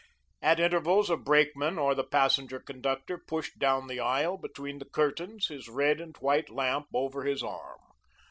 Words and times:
At 0.41 0.59
intervals, 0.59 1.11
a 1.11 1.15
brakeman 1.15 1.77
or 1.77 1.93
the 1.93 2.03
passenger 2.03 2.59
conductor 2.59 3.19
pushed 3.19 3.59
down 3.59 3.85
the 3.85 3.99
aisle, 3.99 4.35
between 4.35 4.79
the 4.79 4.85
curtains, 4.89 5.49
his 5.49 5.69
red 5.69 6.01
and 6.01 6.17
white 6.17 6.49
lamp 6.49 6.87
over 6.91 7.21
his 7.23 7.43
arm. 7.43 7.77